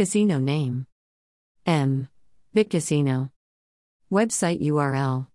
Casino 0.00 0.38
name 0.38 0.86
M. 1.66 2.08
BitCasino. 2.56 3.30
Website 4.10 4.62
URL 4.62 5.26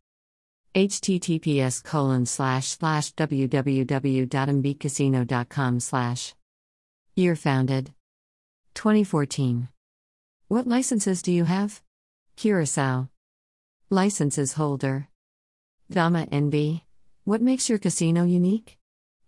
https 0.74 1.84
colon 1.84 2.26
slash 2.26 2.70
slash 2.70 3.14
www.mbitcasino.com 3.14 5.80
slash 5.80 6.34
Year 7.16 7.36
founded 7.36 7.94
2014. 8.74 9.68
What 10.48 10.66
licenses 10.66 11.22
do 11.22 11.32
you 11.32 11.44
have? 11.44 11.84
Curacao. 12.36 13.10
Licenses 13.92 14.54
holder. 14.54 15.10
Dama 15.92 16.26
NB. 16.32 16.82
What 17.24 17.44
makes 17.44 17.70
your 17.70 17.78
casino 17.78 18.24
unique? 18.24 18.80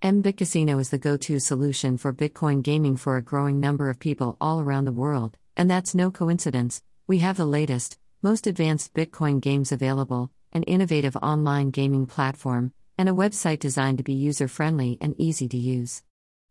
MBit 0.04 0.38
Casino 0.38 0.78
is 0.78 0.92
the 0.92 1.00
go 1.00 1.18
to 1.18 1.40
solution 1.40 1.98
for 1.98 2.14
Bitcoin 2.14 2.62
gaming 2.62 2.98
for 2.98 3.18
a 3.18 3.22
growing 3.24 3.60
number 3.60 3.90
of 3.90 3.98
people 3.98 4.38
all 4.40 4.60
around 4.60 4.86
the 4.86 4.92
world, 4.92 5.38
and 5.56 5.68
that's 5.68 5.96
no 5.96 6.12
coincidence. 6.12 6.84
We 7.08 7.18
have 7.20 7.36
the 7.36 7.48
latest, 7.48 7.98
most 8.22 8.46
advanced 8.46 8.94
Bitcoin 8.94 9.42
games 9.42 9.72
available, 9.72 10.30
an 10.54 10.62
innovative 10.64 11.16
online 11.16 11.72
gaming 11.72 12.06
platform, 12.06 12.74
and 12.96 13.10
a 13.10 13.14
website 13.14 13.58
designed 13.58 13.98
to 13.98 14.04
be 14.04 14.14
user 14.14 14.48
friendly 14.48 15.00
and 15.02 15.16
easy 15.18 15.48
to 15.48 15.58
use. 15.58 16.04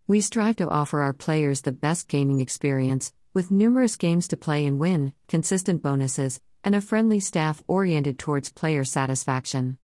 We 0.09 0.23
strive 0.23 0.57
to 0.57 0.69
offer 0.69 1.01
our 1.03 1.13
players 1.13 1.61
the 1.61 1.71
best 1.71 2.09
gaming 2.09 2.41
experience, 2.41 3.13
with 3.33 3.53
numerous 3.53 3.95
games 3.95 4.27
to 4.29 4.37
play 4.37 4.67
and 4.67 4.81
win, 4.81 5.13
consistent 5.29 5.83
bonuses, 5.83 6.41
and 6.65 6.75
a 6.75 6.81
friendly 6.81 7.21
staff 7.21 7.63
oriented 7.69 8.19
towards 8.19 8.51
player 8.51 8.83
satisfaction. 8.83 9.79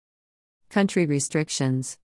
Country 0.71 1.05
restrictions 1.05 1.99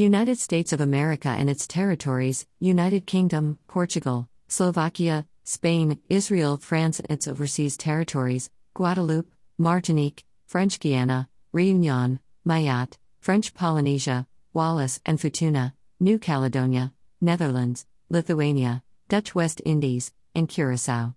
United 0.00 0.38
States 0.38 0.72
of 0.72 0.80
America 0.80 1.28
and 1.28 1.50
its 1.50 1.66
territories, 1.66 2.46
United 2.58 3.06
Kingdom, 3.06 3.58
Portugal, 3.68 4.30
Slovakia, 4.48 5.26
Spain, 5.44 6.00
Israel, 6.08 6.56
France 6.56 7.00
and 7.00 7.10
its 7.10 7.28
overseas 7.28 7.76
territories, 7.76 8.48
Guadeloupe, 8.72 9.30
Martinique, 9.58 10.24
French 10.46 10.80
Guiana, 10.80 11.28
Réunion, 11.54 12.18
Mayotte, 12.48 12.96
French 13.20 13.52
Polynesia, 13.52 14.26
Wallis 14.54 15.00
and 15.04 15.18
Futuna, 15.18 15.74
New 16.00 16.18
Caledonia, 16.18 16.94
Netherlands, 17.20 17.84
Lithuania, 18.08 18.82
Dutch 19.10 19.34
West 19.34 19.60
Indies, 19.66 20.14
and 20.34 20.48
Curacao. 20.48 21.14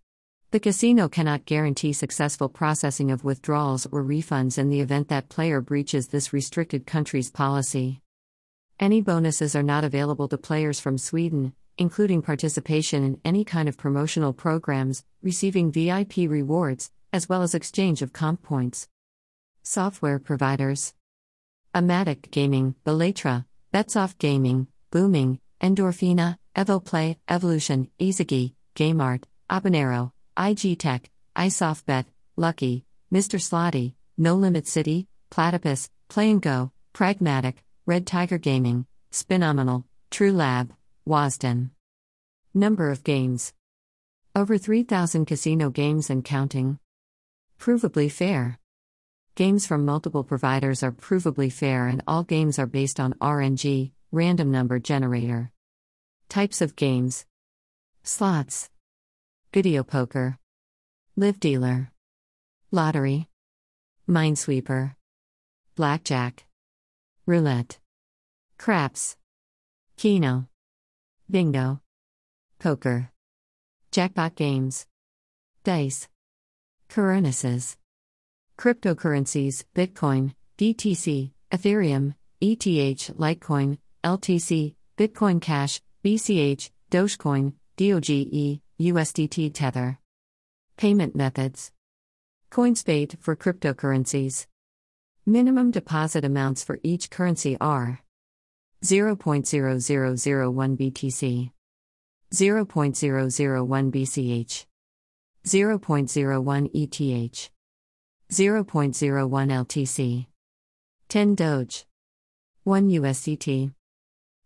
The 0.52 0.60
casino 0.60 1.08
cannot 1.08 1.46
guarantee 1.46 1.94
successful 1.94 2.50
processing 2.50 3.12
of 3.12 3.24
withdrawals 3.24 3.88
or 3.94 4.04
refunds 4.04 4.58
in 4.58 4.70
the 4.70 4.82
event 4.82 5.08
that 5.08 5.30
player 5.30 5.62
breaches 5.62 6.10
this 6.10 6.34
restricted 6.34 6.86
country's 6.86 7.32
policy. 7.32 8.03
Any 8.80 9.02
bonuses 9.02 9.56
are 9.56 9.64
not 9.64 9.84
available 9.84 10.28
to 10.30 10.38
players 10.38 10.80
from 10.80 10.98
Sweden, 10.98 11.54
including 11.78 12.22
participation 12.22 13.04
in 13.04 13.22
any 13.24 13.46
kind 13.46 13.70
of 13.70 13.78
promotional 13.78 14.34
programs, 14.34 15.04
receiving 15.22 15.72
VIP 15.72 16.18
rewards, 16.28 16.92
as 17.12 17.30
well 17.30 17.44
as 17.44 17.54
exchange 17.54 18.02
of 18.02 18.14
comp 18.14 18.42
points. 18.42 18.90
Software 19.62 20.20
providers 20.20 20.94
Amatic 21.76 22.32
Gaming, 22.32 22.76
Belatra, 22.86 23.46
Betsoft 23.74 24.18
Gaming, 24.18 24.68
Booming, 24.92 25.40
Endorphina, 25.62 26.38
EvoPlay, 26.56 27.18
Evolution, 27.28 27.90
Ezugi, 28.00 28.54
GameArt, 28.76 29.24
Habanero, 29.50 30.12
IG 30.38 30.78
Tech, 30.78 31.10
iSoftBet, 31.36 32.06
Lucky, 32.36 32.86
Mr. 33.12 33.40
Slotty, 33.40 33.94
Nolimit 34.20 34.68
City, 34.68 35.08
Platipus, 35.32 35.90
Play 36.10 36.32
and 36.32 36.42
Go, 36.42 36.72
Pragmatic, 36.94 37.64
Red 37.86 38.08
Tiger 38.08 38.38
Gaming, 38.38 38.86
Spinomenal, 39.12 39.84
True 40.10 40.32
Lab, 40.32 40.74
Wazdan. 41.06 41.72
Number 42.54 42.90
of 42.90 43.04
games 43.04 43.54
Over 44.34 44.58
3,000 44.58 45.26
casino 45.26 45.70
games 45.70 46.10
and 46.10 46.24
counting. 46.24 46.80
Provably 47.60 48.10
fair. 48.10 48.58
Games 49.36 49.68
from 49.68 49.84
multiple 49.84 50.24
providers 50.24 50.82
are 50.82 50.94
provably 50.94 51.52
fair, 51.52 51.88
and 51.88 52.02
all 52.08 52.24
games 52.24 52.58
are 52.58 52.66
based 52.66 53.02
on 53.02 53.16
RNG, 53.16 53.92
random 54.14 54.50
number 54.50 54.80
generator. 54.80 55.52
Types 56.30 56.62
of 56.62 56.78
games 56.78 57.26
Slots, 58.02 58.70
Video 59.52 59.84
poker, 59.84 60.38
Live 61.18 61.38
Dealer, 61.38 61.92
Lottery, 62.72 63.28
Minesweeper, 64.08 64.96
Blackjack. 65.76 66.46
Roulette. 67.26 67.80
Craps. 68.58 69.16
Keno. 69.96 70.48
Bingo. 71.32 71.80
Poker. 72.60 73.12
Jackpot 73.92 74.36
games. 74.36 74.86
Dice. 75.64 76.10
Currencies. 76.90 77.78
Cryptocurrencies 78.58 79.64
Bitcoin, 79.74 80.34
BTC, 80.58 81.32
Ethereum, 81.50 82.16
ETH, 82.42 82.60
Litecoin, 82.66 83.78
LTC, 84.04 84.76
Bitcoin 84.98 85.42
Cash, 85.42 85.82
BCH, 86.04 86.72
Dogecoin, 86.92 87.54
DOGE, 87.78 88.60
USDT 88.82 89.54
Tether. 89.54 89.98
Payment 90.76 91.16
methods. 91.16 91.72
CoinsPaid 92.52 93.18
for 93.20 93.38
cryptocurrencies. 93.38 94.46
Minimum 95.26 95.72
deposit 95.72 96.26
amounts 96.26 96.66
for 96.66 96.82
each 96.84 97.10
currency 97.10 97.56
are 97.62 98.02
0.0001 98.84 100.78
BTC, 100.78 101.52
0.001 102.34 103.92
BCH, 103.94 104.66
0.01 105.46 106.70
ETH, 106.74 107.50
0.01 108.30 109.50
LTC, 109.64 110.26
10 111.08 111.36
Doge, 111.36 111.86
1 112.66 112.90
USDT. 112.90 113.74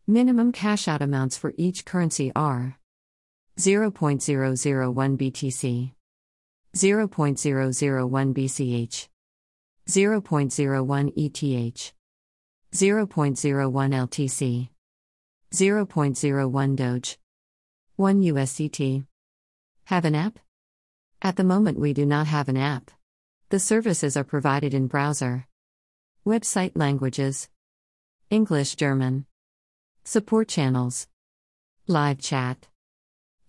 Minimum 0.05 0.51
cash 0.51 0.87
out 0.87 1.01
amounts 1.01 1.39
for 1.39 1.55
each 1.57 1.85
currency 1.85 2.31
are 2.35 2.77
0.001 3.57 5.17
BTC, 5.17 5.91
0.001 6.75 8.33
BCH. 8.35 9.07
0.01 9.87 11.13
ETH, 11.15 11.93
0.01 12.73 13.09
LTC, 13.93 14.69
0.01 15.53 16.75
Doge, 16.75 17.17
1 17.95 18.21
USDT. 18.21 19.05
Have 19.85 20.03
an 20.03 20.15
app? 20.15 20.39
At 21.21 21.37
the 21.37 21.45
moment, 21.45 21.79
we 21.79 21.93
do 21.93 22.05
not 22.05 22.27
have 22.27 22.49
an 22.49 22.57
app. 22.57 22.91
The 23.49 23.59
services 23.59 24.17
are 24.17 24.25
provided 24.25 24.73
in 24.73 24.87
browser. 24.87 25.47
Website 26.25 26.73
languages 26.75 27.47
English, 28.29 28.75
German. 28.75 29.25
Support 30.03 30.49
channels 30.49 31.07
Live 31.87 32.19
chat. 32.19 32.67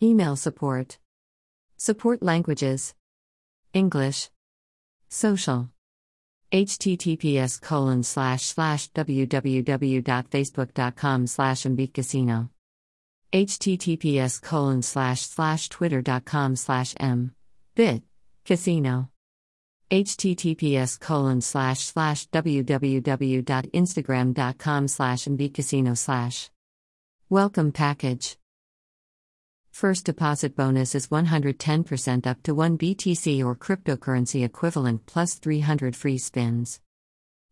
Email 0.01 0.37
support. 0.37 0.99
Support 1.77 2.23
languages 2.23 2.95
English. 3.75 4.31
Social 5.09 5.71
https 6.53 7.61
colon 7.61 8.03
slash 8.03 8.43
slash 8.43 8.91
www.facebook.com 8.93 11.27
slash 11.27 11.63
mbitcasino 11.63 12.51
https 13.33 14.41
colon 14.41 14.83
slash 14.83 15.21
slash 15.21 15.69
twitter.com 15.69 16.57
slash 16.57 16.95
m. 16.99 17.35
Bit. 17.75 18.03
Casino. 18.47 19.11
https 19.91 20.99
colon 20.99 21.43
slash 21.43 21.81
slash 21.81 22.27
www.instagram.com 22.31 24.89
slash 24.89 25.25
mbitcasino 25.25 25.99
slash. 25.99 26.51
Welcome 27.29 27.73
package 27.73 28.39
First 29.79 30.07
deposit 30.07 30.57
bonus 30.57 30.97
is 30.97 31.07
110% 31.07 32.27
up 32.27 32.43
to 32.43 32.53
1 32.53 32.79
BTC 32.79 33.45
or 33.45 33.55
cryptocurrency 33.55 34.45
equivalent 34.45 35.07
plus 35.07 35.35
300 35.35 35.95
free 35.95 36.19
spins. 36.19 36.81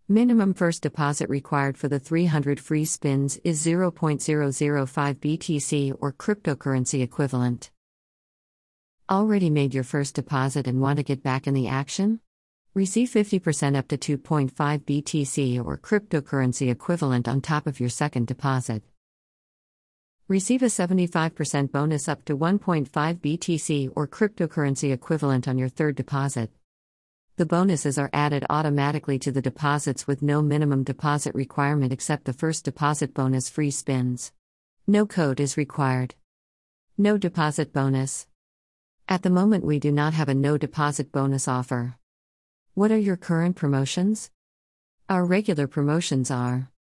Minimum 0.09 0.53
first 0.55 0.83
deposit 0.83 1.29
required 1.29 1.79
for 1.79 1.87
the 1.87 2.00
300 2.00 2.59
free 2.59 2.85
spins 2.85 3.39
is 3.45 3.65
0.005 3.65 5.15
BTC 5.21 5.97
or 6.00 6.12
cryptocurrency 6.12 7.00
equivalent. 7.00 7.71
Already 9.09 9.49
made 9.49 9.73
your 9.73 9.85
first 9.85 10.17
deposit 10.17 10.67
and 10.67 10.81
want 10.81 10.97
to 10.97 11.05
get 11.05 11.23
back 11.23 11.47
in 11.47 11.55
the 11.55 11.69
action? 11.69 12.19
Receive 12.75 13.09
50% 13.09 13.77
up 13.77 13.87
to 13.87 13.97
2.5 13.97 14.50
BTC 14.50 15.65
or 15.65 15.79
cryptocurrency 15.79 16.73
equivalent 16.73 17.29
on 17.29 17.41
top 17.41 17.69
of 17.69 17.79
your 17.79 17.89
second 17.89 18.27
deposit. 18.27 18.83
Receive 20.28 20.62
a 20.62 20.67
75% 20.67 21.70
bonus 21.70 22.08
up 22.08 22.25
to 22.25 22.37
1.5 22.37 22.88
BTC 22.90 23.93
or 23.94 24.08
cryptocurrency 24.08 24.93
equivalent 24.93 25.46
on 25.46 25.56
your 25.56 25.69
third 25.69 25.94
deposit. 25.94 26.50
The 27.37 27.46
bonuses 27.46 27.96
are 27.96 28.11
added 28.12 28.44
automatically 28.50 29.20
to 29.20 29.31
the 29.31 29.40
deposits 29.40 30.08
with 30.08 30.23
no 30.23 30.43
minimum 30.43 30.82
deposit 30.82 31.32
requirement 31.37 31.93
except 31.93 32.25
the 32.25 32.32
first 32.32 32.64
deposit 32.64 33.14
bonus 33.14 33.49
free 33.49 33.70
spins. 33.70 34.32
No 34.84 35.06
code 35.06 35.38
is 35.38 35.56
required. 35.56 36.17
No 36.99 37.17
deposit 37.17 37.73
bonus. 37.73 38.26
At 39.08 39.23
the 39.23 39.31
moment, 39.31 39.64
we 39.64 39.78
do 39.78 39.93
not 39.93 40.12
have 40.14 40.28
a 40.28 40.34
no 40.34 40.58
deposit 40.58 41.12
bonus 41.12 41.46
offer. 41.46 41.99
What 42.75 42.90
are 42.90 42.99
your 42.99 43.17
current 43.17 43.55
promotions? 43.55 44.32
Our 45.08 45.25
regular 45.25 45.69
promotions 45.69 46.32
are 46.32 46.73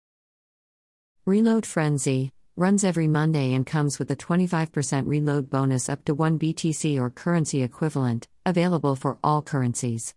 Reload 1.26 1.66
Frenzy 1.66 2.32
runs 2.56 2.84
every 2.84 3.08
Monday 3.08 3.52
and 3.52 3.66
comes 3.66 3.98
with 3.98 4.08
a 4.12 4.16
25% 4.16 5.08
reload 5.08 5.50
bonus 5.50 5.88
up 5.88 6.04
to 6.04 6.14
1 6.14 6.38
BTC 6.38 7.00
or 7.00 7.10
currency 7.10 7.62
equivalent, 7.64 8.28
available 8.46 8.94
for 8.94 9.18
all 9.24 9.42
currencies. 9.42 10.14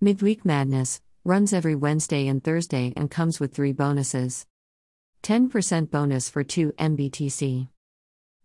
Midweek 0.00 0.46
Madness 0.46 1.02
runs 1.22 1.52
every 1.52 1.74
Wednesday 1.74 2.26
and 2.26 2.42
Thursday 2.42 2.94
and 2.96 3.10
comes 3.10 3.38
with 3.38 3.54
three 3.54 3.72
bonuses 3.72 4.46
10% 5.22 5.90
bonus 5.90 6.28
for 6.28 6.44
2 6.44 6.72
MBTC, 6.72 7.68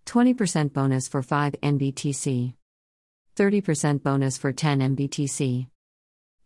20% 0.06 0.74
bonus 0.74 1.08
for 1.10 1.22
5 1.22 1.56
MBTC, 1.62 2.54
30% 3.36 4.04
bonus 4.04 4.38
for 4.38 4.54
10 4.54 4.80
MBTC. 4.96 5.68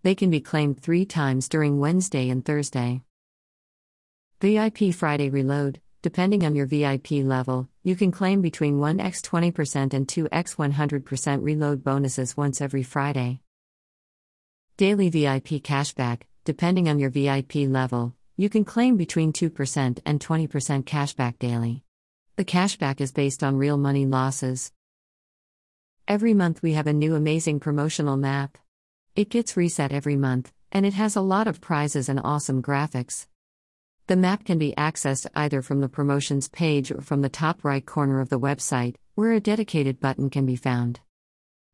They 0.01 0.15
can 0.15 0.29
be 0.29 0.41
claimed 0.41 0.79
three 0.79 1.05
times 1.05 1.47
during 1.47 1.79
Wednesday 1.79 2.29
and 2.29 2.43
Thursday. 2.43 3.01
VIP 4.41 4.93
Friday 4.93 5.29
Reload 5.29 5.79
Depending 6.03 6.45
on 6.45 6.53
your 6.53 6.67
VIP 6.67 7.11
level, 7.23 7.67
you 7.81 7.95
can 7.95 8.11
claim 8.11 8.41
between 8.41 8.77
1x 8.77 9.21
20% 9.21 9.93
and 9.93 10.07
2x 10.07 10.55
100% 10.57 11.41
reload 11.41 11.83
bonuses 11.83 12.37
once 12.37 12.61
every 12.61 12.83
Friday. 12.83 13.39
Daily 14.77 15.09
VIP 15.09 15.63
cashback 15.63 16.23
Depending 16.45 16.89
on 16.89 16.99
your 16.99 17.09
VIP 17.09 17.55
level, 17.69 18.13
you 18.35 18.49
can 18.49 18.65
claim 18.65 18.97
between 18.97 19.31
2% 19.31 19.99
and 20.05 20.19
20% 20.19 20.83
cashback 20.83 21.39
daily. 21.39 21.83
The 22.35 22.43
cashback 22.43 22.99
is 22.99 23.13
based 23.13 23.45
on 23.45 23.55
real 23.55 23.77
money 23.77 24.05
losses. 24.05 24.73
Every 26.05 26.33
month 26.33 26.61
we 26.61 26.73
have 26.73 26.87
a 26.87 26.91
new 26.91 27.15
amazing 27.15 27.61
promotional 27.61 28.17
map. 28.17 28.57
It 29.15 29.29
gets 29.29 29.55
reset 29.55 29.93
every 29.93 30.17
month, 30.17 30.51
and 30.69 30.85
it 30.85 30.95
has 30.95 31.15
a 31.15 31.21
lot 31.21 31.47
of 31.47 31.61
prizes 31.61 32.09
and 32.09 32.19
awesome 32.21 32.61
graphics. 32.61 33.27
The 34.07 34.17
map 34.17 34.43
can 34.43 34.57
be 34.57 34.73
accessed 34.77 35.27
either 35.33 35.61
from 35.61 35.79
the 35.79 35.87
promotions 35.87 36.49
page 36.49 36.91
or 36.91 37.01
from 37.01 37.21
the 37.21 37.29
top 37.29 37.63
right 37.63 37.85
corner 37.85 38.19
of 38.19 38.27
the 38.27 38.39
website, 38.39 38.95
where 39.15 39.31
a 39.31 39.39
dedicated 39.39 40.01
button 40.01 40.29
can 40.29 40.45
be 40.45 40.57
found. 40.57 40.99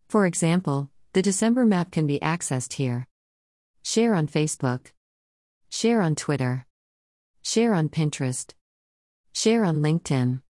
For 0.07 0.27
example, 0.27 0.91
the 1.13 1.23
December 1.23 1.65
map 1.65 1.91
can 1.91 2.05
be 2.05 2.19
accessed 2.19 2.73
here. 2.73 3.07
Share 3.81 4.13
on 4.13 4.27
Facebook. 4.27 4.91
Share 5.69 6.01
on 6.01 6.13
Twitter. 6.15 6.67
Share 7.41 7.73
on 7.73 7.89
Pinterest. 7.89 8.53
Share 9.33 9.65
on 9.65 9.77
LinkedIn. 9.77 10.41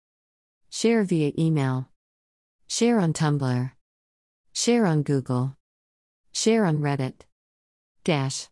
Share 0.70 1.04
via 1.04 1.32
email. 1.38 1.88
Share 2.68 3.00
on 3.00 3.14
Tumblr. 3.14 3.72
Share 4.54 4.86
on 4.86 5.04
Google. 5.04 5.56
Share 6.34 6.66
on 6.66 6.80
Reddit. 6.80 7.22
Dash. 8.04 8.50